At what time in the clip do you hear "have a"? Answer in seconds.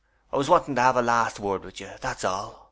0.81-1.01